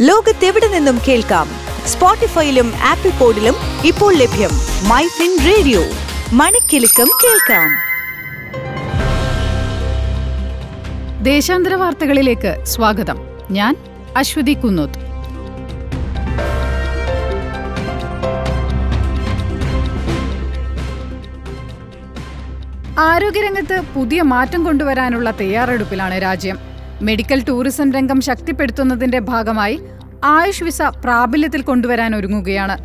[0.00, 1.48] ലോകത്തെവിടെ നിന്നും കേൾക്കാം?
[1.86, 3.54] സ്പോട്ടിഫൈയിലും ആപ്പിൾ പോഡിലും
[3.84, 4.50] ഇപ്പോൾ ലഭ്യം
[4.88, 5.80] മൈ ഫിൻ റേഡിയോ.
[6.32, 7.70] മണിക്കെലക്കം കേൾക്കാം.
[11.22, 13.18] ദേശാന്തര വാർത്തകളിലേക്ക് സ്വാഗതം.
[13.50, 13.76] ഞാൻ
[14.16, 14.98] അശ്വതി കുന്നോത്ത്.
[22.98, 26.67] ആരോഗ്യരംഗത്ത് പുതിയ മാറ്റം കൊണ്ടുവരാനുള്ള തയ്യാറെടുപ്പിലാണ് രാജ്യം.
[27.02, 29.80] മെഡിക്കൽ ടൂറിസം രംഗം ശക്തിപ്പെടുത്തുന്നതിന്റെ ഭാഗമായി
[30.24, 32.76] ആയുഷ് വിസ പ്രാബല്യത്തിൽ കൊണ്ടുവരാൻ ഒരുങ്ങുകയാണ്.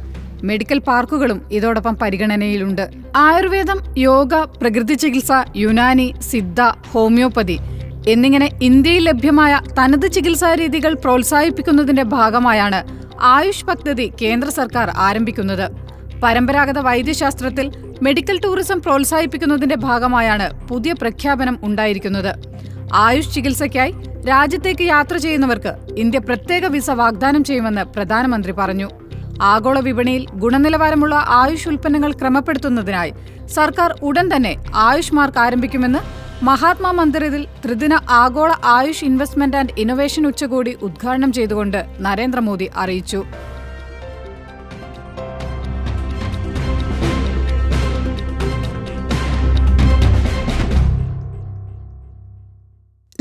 [0.43, 2.89] മെഡിക്കൽ പാർക്കുകളും ഇതോടൊപ്പം പരിഗണനയിലുണ്ട്.
[3.15, 7.59] ആയുർവേദം യോഗ പ്രകൃതി ചികിത്സ യുനാനി സിദ്ധ ഹോമിയോപ്പതി
[8.07, 12.83] എന്നിങ്ങനെ ഇന്ത്യയിൽ ലഭ്യമായ തനത് ചികിത്സാ രീതികൾ പ്രോത്സാഹിപ്പിക്കുന്നതിന്റെ ഭാഗമായാണ്
[13.21, 15.71] ആയുഷ് പദ്ധതി കേന്ദ്ര സർക്കാർ ആരംഭിക്കുന്നത്.
[16.23, 17.71] പരമ്പരാഗത വൈദ്യശാസ്ത്രത്തിൽ
[18.01, 22.53] മെഡിക്കൽ ടൂറിസം പ്രോത്സാഹിപ്പിക്കുന്നതിന്റെ ഭാഗമായാണ് പുതിയ പ്രഖ്യാപനം ഉണ്ടായിരിക്കുന്നത്.
[22.95, 23.93] ആയുഷ് ചികിത്സയ്ക്കായി
[24.27, 28.87] രാജ്യത്തേക്ക് യാത്ര ചെയ്യുന്നവർക്ക് ഇന്ത്യ പ്രത്യേക വിസ വാഗ്ദാനം ചെയ്യുമെന്ന് പ്രധാനമന്ത്രി പറഞ്ഞു.
[29.41, 33.13] ആഗോള വിപണിയിൽ ഗുണനിലവാരമുള്ള ആയുഷ് ഉൽപ്പന്നങ്ങൾ ക്രമപ്പെടുത്തുന്നതിനായി
[33.47, 35.99] സർക്കാർ ഉടൻ തന്നെ ആയുഷ് മാർക്ക് ആരംഭിക്കുമെന്ന്
[36.43, 43.23] മഹാത്മാ മന്ദിരത്തിൽ ത്രിദിന ആഗോള ആയുഷ് ഇൻവെസ്റ്റ്മെന്റ് ആൻഡ് ഇന്നൊവേഷൻ ഉച്ചകോടി ഉദ്ഘാടനം ചെയ്തുകൊണ്ട് നരേന്ദ്രമോദി അറിയിച്ചു.